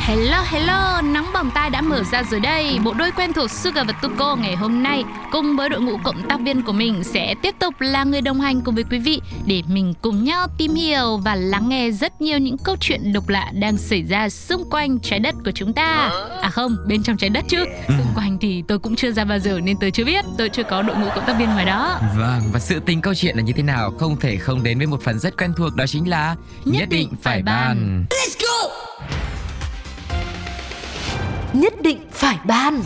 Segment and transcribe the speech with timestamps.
[0.00, 2.78] Hello hello, nóng bỏng tai đã mở ra rồi đây.
[2.84, 6.28] Bộ đôi quen thuộc Sugar và Tuko ngày hôm nay cùng với đội ngũ cộng
[6.28, 9.20] tác viên của mình sẽ tiếp tục là người đồng hành cùng với quý vị
[9.46, 13.28] để mình cùng nhau tìm hiểu và lắng nghe rất nhiều những câu chuyện độc
[13.28, 16.10] lạ đang xảy ra xung quanh trái đất của chúng ta.
[16.42, 17.64] À không, bên trong trái đất chứ.
[17.88, 20.62] Xung quanh thì tôi cũng chưa ra bao giờ nên tôi chưa biết, tôi chưa
[20.62, 22.00] có đội ngũ cộng tác viên ngoài đó.
[22.16, 24.86] Vâng, và sự tình câu chuyện là như thế nào không thể không đến với
[24.86, 28.04] một phần rất quen thuộc đó chính là Nhất định phải bàn.
[31.52, 32.82] Nhất định phải ban.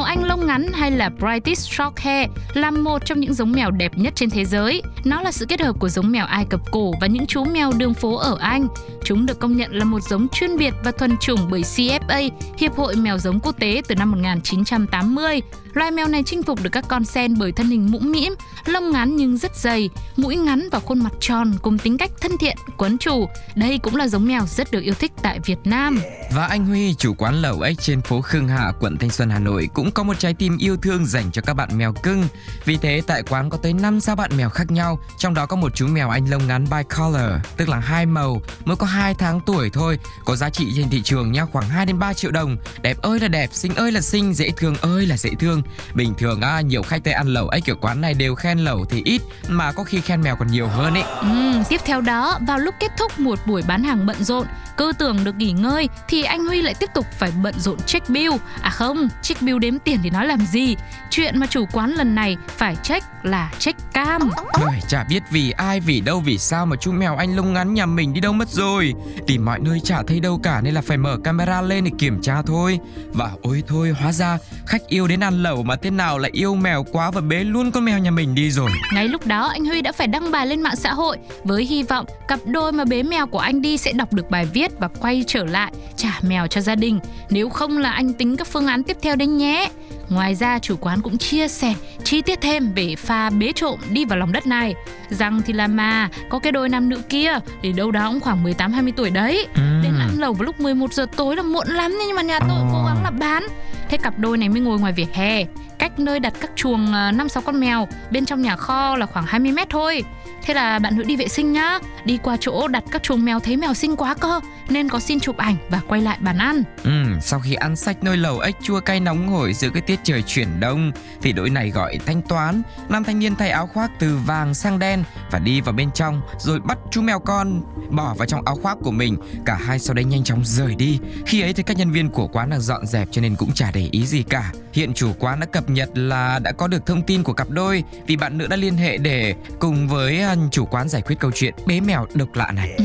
[0.00, 3.98] Mèo Anh lông ngắn hay là British Shorthair là một trong những giống mèo đẹp
[3.98, 4.82] nhất trên thế giới.
[5.04, 7.72] Nó là sự kết hợp của giống mèo Ai Cập cổ và những chú mèo
[7.72, 8.66] đường phố ở Anh.
[9.04, 12.76] Chúng được công nhận là một giống chuyên biệt và thuần chủng bởi CFA, Hiệp
[12.76, 15.40] hội Mèo giống quốc tế từ năm 1980.
[15.74, 18.34] Loài mèo này chinh phục được các con sen bởi thân hình mũm mĩm,
[18.66, 22.32] lông ngắn nhưng rất dày, mũi ngắn và khuôn mặt tròn cùng tính cách thân
[22.40, 23.28] thiện, quấn chủ.
[23.54, 26.00] Đây cũng là giống mèo rất được yêu thích tại Việt Nam.
[26.34, 29.38] Và anh Huy, chủ quán lẩu ếch trên phố Khương Hạ, quận Thanh Xuân, Hà
[29.38, 32.24] Nội cũng có một trái tim yêu thương dành cho các bạn mèo cưng.
[32.64, 35.56] Vì thế tại quán có tới 5 sao bạn mèo khác nhau, trong đó có
[35.56, 39.40] một chú mèo Anh lông ngắn bicolor, tức là hai màu, mới có 2 tháng
[39.40, 42.56] tuổi thôi, có giá trị trên thị trường nha khoảng 2 đến 3 triệu đồng.
[42.82, 45.62] Đẹp ơi là đẹp, xinh ơi là xinh, dễ thương ơi là dễ thương.
[45.94, 48.84] Bình thường á, nhiều khách tới ăn lẩu ấy kiểu quán này đều khen lẩu
[48.84, 51.02] thì ít, mà có khi khen mèo còn nhiều hơn ấy.
[51.02, 54.46] Ừ, tiếp theo đó, vào lúc kết thúc một buổi bán hàng bận rộn,
[54.76, 58.08] cơ tưởng được nghỉ ngơi thì anh Huy lại tiếp tục phải bận rộn check
[58.08, 58.32] bill.
[58.62, 60.76] À không, check bill đếm tiền thì nói làm gì?
[61.10, 64.30] Chuyện mà chủ quán lần này phải check là check cam.
[64.52, 67.74] Ôi, chả biết vì ai, vì đâu, vì sao mà chú mèo anh lông ngắn
[67.74, 68.94] nhà mình đi đâu mất rồi.
[69.26, 72.22] Tìm mọi nơi chả thấy đâu cả nên là phải mở camera lên để kiểm
[72.22, 72.78] tra thôi.
[73.12, 76.54] Và ôi thôi, hóa ra khách yêu đến ăn lẩu mà thế nào lại yêu
[76.54, 78.70] mèo quá và bế luôn con mèo nhà mình đi rồi.
[78.94, 81.82] Ngay lúc đó anh Huy đã phải đăng bài lên mạng xã hội với hy
[81.82, 84.88] vọng cặp đôi mà bế mèo của anh đi sẽ đọc được bài viết và
[84.88, 87.00] quay trở lại trả mèo cho gia đình.
[87.30, 89.70] Nếu không là anh tính các phương án tiếp theo đấy nhé.
[90.08, 94.04] Ngoài ra chủ quán cũng chia sẻ chi tiết thêm về pha bế trộm đi
[94.04, 94.74] vào lòng đất này
[95.10, 98.44] Rằng thì là mà có cái đôi nam nữ kia thì đâu đó cũng khoảng
[98.44, 102.16] 18-20 tuổi đấy Đến ăn lẩu vào lúc 11 giờ tối là muộn lắm nhưng
[102.16, 102.68] mà nhà tôi Ồ.
[102.72, 103.46] cố gắng là bán
[103.90, 105.44] Thế cặp đôi này mới ngồi ngoài vỉa hè
[105.78, 109.26] Cách nơi đặt các chuồng à, 5-6 con mèo Bên trong nhà kho là khoảng
[109.26, 110.04] 20 mét thôi
[110.42, 113.40] Thế là bạn nữ đi vệ sinh nhá Đi qua chỗ đặt các chuồng mèo
[113.40, 116.62] thấy mèo xinh quá cơ Nên có xin chụp ảnh và quay lại bàn ăn
[116.84, 120.00] Ừ, sau khi ăn sạch nồi lẩu ếch chua cay nóng hổi giữa cái tiết
[120.02, 120.92] trời chuyển đông
[121.22, 122.62] thì đội này gọi thanh toán.
[122.88, 126.20] Nam thanh niên thay áo khoác từ vàng sang đen và đi vào bên trong
[126.38, 129.16] rồi bắt chú mèo con bỏ vào trong áo khoác của mình.
[129.44, 130.98] Cả hai sau đây nhanh chóng rời đi.
[131.26, 133.70] Khi ấy thì các nhân viên của quán đang dọn dẹp cho nên cũng chả
[133.74, 134.52] để ý gì cả.
[134.72, 137.84] Hiện chủ quán đã cập nhật là đã có được thông tin của cặp đôi
[138.06, 141.30] vì bạn nữ đã liên hệ để cùng với à, chủ quán giải quyết câu
[141.34, 142.74] chuyện bế mèo độc lạ này.
[142.78, 142.84] Ừ,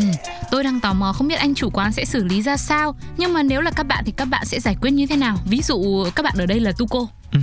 [0.52, 3.34] tôi đang tò mò không biết anh chủ quán sẽ xử lý ra sao Nhưng
[3.34, 5.62] mà nếu là các bạn thì các bạn sẽ giải quyết như thế nào Ví
[5.62, 7.40] dụ các bạn ở đây là Tuco Tu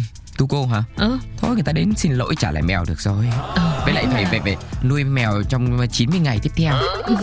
[0.50, 0.82] cô hả?
[0.97, 3.26] Ừ, Thôi người ta đến xin lỗi trả lại mèo được rồi.
[3.54, 6.75] ờ, Với lại phải phải phải nuôi mèo trong 90 ngày tiếp theo.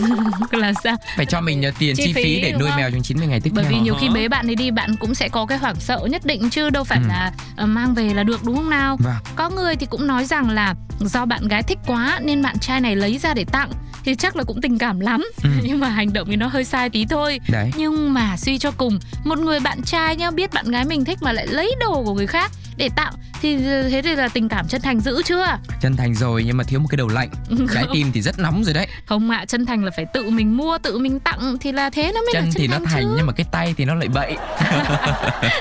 [0.52, 2.76] là sao Phải cho mình uh, tiền Chi chi, phí, phí để nuôi không?
[2.76, 3.72] mèo trong 90 ngày tiếp Bởi theo.
[3.72, 6.24] vì nhiều khi bế bạn ấy đi bạn cũng sẽ có cái hoảng sợ nhất
[6.24, 7.08] định chứ đâu phải Ừ.
[7.08, 9.14] là ờ, mang về là được đúng không nào Vâng.
[9.36, 12.80] Có người thì cũng nói rằng là do bạn gái thích quá nên bạn trai
[12.80, 13.70] này lấy ra để tặng
[14.04, 15.50] Thì chắc là cũng tình cảm lắm Ừ.
[15.62, 17.70] Nhưng mà hành động thì nó hơi sai tí thôi Đấy.
[17.76, 21.18] Nhưng mà suy cho cùng Một người bạn trai nhá biết bạn gái mình thích
[21.22, 23.12] mà lại lấy đồ của người khác để tặng
[23.42, 23.56] Thì
[23.90, 25.46] thế thì là tình cảm chân thành dữ chưa
[25.80, 27.30] Chân thành rồi nhưng mà thiếu một cái đầu lạnh.
[27.74, 28.86] Trái tim thì rất nóng rồi đấy.
[29.06, 32.12] Không ạ, chân thành là phải tự mình mua, tự mình tặng Thì là thế
[32.14, 33.14] nó mới là Chân chân thì nó thành thành chứ.
[33.16, 34.36] nhưng mà cái tay thì nó lại bậy.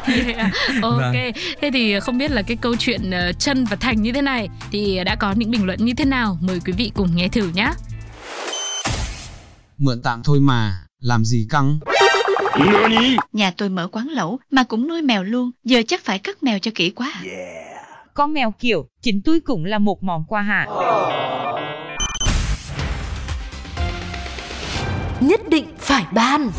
[0.08, 0.52] Yeah.
[0.82, 1.14] Ok, Vâng.
[1.62, 4.50] thế thì không biết là cái câu chuyện ờ, chân và thành như thế này
[4.72, 6.38] thì đã có những bình luận như thế nào?
[6.42, 7.72] Mời quý vị cùng nghe thử nhé.
[9.80, 11.80] Mượn tạm thôi mà, làm gì căng?
[13.34, 16.60] Nhà tôi mở quán lẩu mà cũng nuôi mèo luôn, giờ chắc phải cất mèo
[16.60, 17.14] cho kỹ quá.
[18.14, 20.68] Con mèo kiểu, chính tôi cũng là một món quà hạ.
[25.20, 26.50] Nhất định phải ban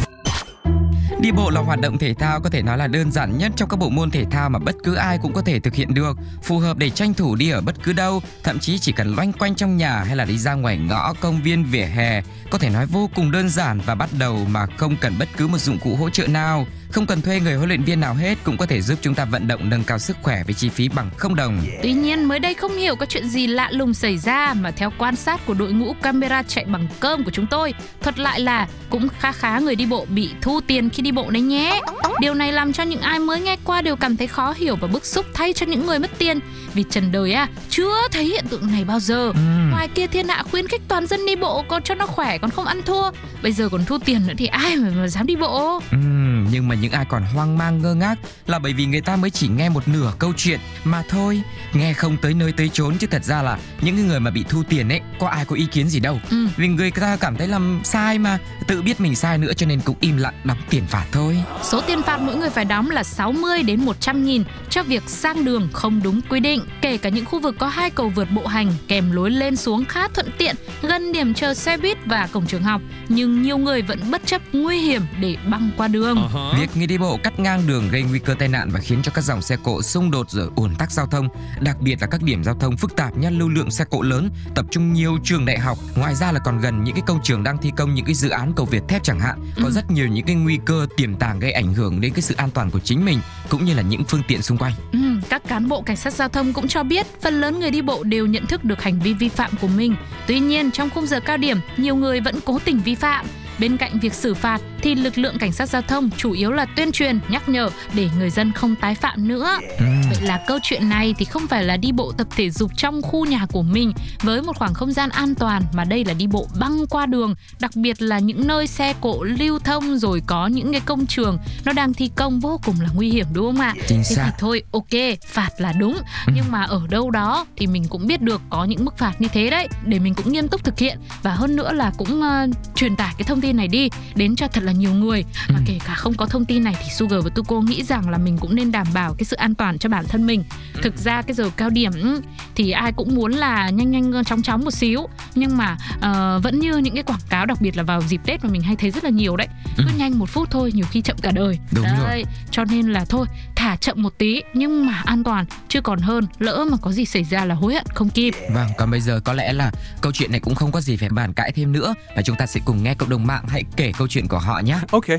[1.19, 3.69] Đi bộ là hoạt động thể thao có thể nói là đơn giản nhất trong
[3.69, 6.17] các bộ môn thể thao mà bất cứ ai cũng có thể thực hiện được,
[6.43, 9.33] phù hợp để tranh thủ đi ở bất cứ đâu, thậm chí chỉ cần loanh
[9.33, 12.71] quanh trong nhà hay là đi ra ngoài ngõ, công viên, vỉa hè, có thể
[12.71, 15.79] nói vô cùng đơn giản và bắt đầu mà không cần bất cứ một dụng
[15.79, 16.67] cụ hỗ trợ nào.
[16.93, 19.25] không cần thuê người huấn luyện viên nào hết cũng có thể giúp chúng ta
[19.25, 21.61] vận động nâng cao sức khỏe với chi phí bằng không đồng.
[21.83, 24.93] Tuy nhiên mới đây không hiểu có chuyện gì lạ lùng xảy ra mà theo
[24.99, 28.69] quan sát của đội ngũ camera chạy bằng cơm của chúng tôi, thuật lại là
[28.91, 31.81] cũng khá khá người đi bộ bị thu tiền khi đi bộ đấy nhé.
[32.21, 34.89] Điều này làm cho những ai mới nghe qua đều cảm thấy khó hiểu và
[34.89, 36.39] bức xúc thay cho những người mất tiền
[36.75, 39.27] vì trần đời à chưa thấy hiện tượng này bao giờ.
[39.35, 39.41] Ừ.
[39.71, 42.51] Ngoài kia thiên hạ khuyến khích toàn dân đi bộ còn cho nó khỏe còn
[42.51, 43.11] không ăn thua.
[43.43, 45.81] Bây giờ còn thu tiền nữa thì ai mà, mà dám đi bộ?
[45.91, 46.20] Ừm,
[46.53, 49.31] nhưng mà những ai còn hoang mang ngơ ngác là bởi vì người ta mới
[49.31, 51.43] chỉ nghe một nửa câu chuyện mà thôi
[51.73, 54.45] nghe không tới nơi tới chốn chứ thật ra là những cái người mà bị
[54.49, 56.47] thu tiền ấy có ai có ý kiến gì đâu Ừ.
[56.57, 59.81] vì người ta cảm thấy làm sai mà tự biết mình sai nữa cho nên
[59.81, 63.03] cũng im lặng đóng tiền phạt thôi Số tiền phạt mỗi người phải đóng là
[63.03, 66.61] 60 đến 100 nghìn cho việc sang đường không đúng quy định.
[66.83, 69.85] Kể cả những khu vực có hai cầu vượt bộ hành kèm lối lên xuống
[69.85, 72.81] khá thuận tiện gần điểm chờ xe buýt và cổng trường học.
[73.09, 76.29] Nhưng nhiều người vẫn bất chấp nguy hiểm để băng qua đường.
[76.59, 79.13] Việc người đi bộ cắt ngang đường gây nguy cơ tai nạn và khiến cho
[79.15, 81.29] các dòng xe cộ xung đột rồi ùn tắc giao thông,
[81.61, 84.31] đặc biệt là các điểm giao thông phức tạp nhất lưu lượng xe cộ lớn,
[84.55, 85.79] tập trung nhiều trường đại học.
[85.97, 88.29] Ngoài ra là còn gần những cái công trường đang thi công những cái dự
[88.29, 89.71] án cầu Việt thép chẳng hạn, có Ừ.
[89.71, 92.51] rất nhiều những cái nguy cơ tiềm tàng gây ảnh hưởng đến cái sự an
[92.51, 94.73] toàn của chính mình cũng như là những phương tiện xung quanh.
[94.93, 94.99] Ừ,
[95.29, 98.03] các cán bộ cảnh sát giao thông cũng cho biết phần lớn người đi bộ
[98.03, 99.97] đều nhận thức được hành vi vi phạm của mình.
[100.27, 103.27] Tuy nhiên, trong khung giờ cao điểm, nhiều người vẫn cố tình vi phạm.
[103.61, 106.67] Bên cạnh việc xử phạt thì lực lượng cảnh sát giao thông chủ yếu là
[106.77, 109.59] tuyên truyền, nhắc nhở để người dân không tái phạm nữa.
[109.79, 113.03] Vậy là câu chuyện này thì không phải là đi bộ tập thể dục trong
[113.03, 113.93] khu nhà của mình
[114.23, 117.35] với một khoảng không gian an toàn mà đây là đi bộ băng qua đường,
[117.61, 121.39] đặc biệt là những nơi xe cộ lưu thông rồi có những cái công trường.
[121.65, 123.75] Nó đang thi công vô cùng là nguy hiểm đúng không ạ?
[123.87, 125.97] Chính Thế thì thôi ok phạt là đúng.
[126.35, 129.29] Nhưng mà ở đâu đó thì mình cũng biết được có những mức phạt như
[129.33, 130.99] thế đấy để mình cũng nghiêm túc thực hiện.
[131.23, 134.49] Và hơn nữa là cũng ờ, truyền tải cái thông tin này đi đến cho
[134.49, 135.63] thật là nhiều người mà Ừ.
[135.67, 138.39] kể cả không có thông tin này thì Sugar và Tuko nghĩ rằng là mình
[138.39, 140.45] cũng nên đảm bảo cái sự an toàn cho bản thân mình
[140.83, 142.21] thực ra cái giờ cao điểm ừ,
[142.55, 146.59] thì ai cũng muốn là nhanh nhanh chóng chóng một xíu nhưng mà ờ, vẫn
[146.61, 148.91] như những cái quảng cáo đặc biệt là vào dịp Tết mà mình hay thấy
[148.91, 149.93] rất là nhiều đấy cứ Ừ.
[149.99, 152.09] nhanh một phút thôi nhiều khi chậm cả đời Đúng rồi.
[152.09, 153.27] đấy cho nên là thôi
[153.61, 157.05] thả chậm một tí nhưng mà an toàn chứ còn hơn lỡ mà có gì
[157.05, 160.13] xảy ra là hối hận không kịp Vâng, còn bây giờ có lẽ là câu
[160.13, 162.61] chuyện này cũng không có gì phải bàn cãi thêm nữa và chúng ta sẽ
[162.65, 164.79] cùng nghe cộng đồng mạng hãy kể câu chuyện của họ nhé.
[164.91, 165.19] Okay.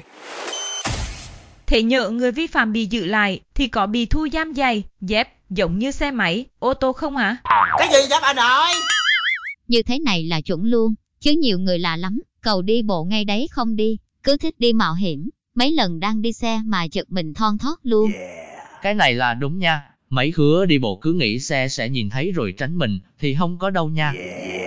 [1.68, 5.30] Thế nhỡ người vi phạm bị giữ lại thì có bị thu giam giày, dép
[5.50, 7.38] giống như xe máy, ô tô không hả?
[7.78, 8.70] Cái gì vậy bà nội?
[9.68, 13.26] Như thế này là chuẩn luôn, chứ nhiều người lạ lắm, cầu đi bộ ngay
[13.26, 17.12] đấy không đi, cứ thích đi mạo hiểm, mấy lần đang đi xe mà chợt
[17.12, 18.12] mình thon thót luôn.
[18.82, 19.84] Cái này là đúng nha.
[20.10, 23.58] Mấy khứa đi bộ cứ nghĩ xe sẽ nhìn thấy rồi tránh mình thì không
[23.58, 24.14] có đâu nha.
[24.14, 24.61] Thời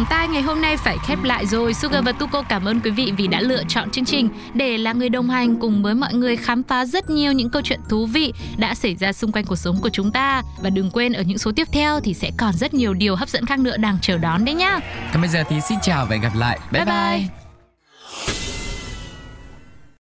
[0.00, 1.74] bỏng tai ngày hôm nay phải khép lại rồi.
[1.74, 4.92] Sugar và Tuko cảm ơn quý vị vì đã lựa chọn chương trình để là
[4.92, 8.06] người đồng hành cùng với mọi người khám phá rất nhiều những câu chuyện thú
[8.06, 10.42] vị đã xảy ra xung quanh cuộc sống của chúng ta.
[10.62, 13.28] Và đừng quên ở những số tiếp theo thì sẽ còn rất nhiều điều hấp
[13.28, 14.78] dẫn khác nữa đang chờ đón đấy nhá.
[15.12, 16.58] Còn bây giờ thì xin chào và hẹn gặp lại.
[16.72, 17.18] Bye Bye bye.
[17.18, 17.39] bye.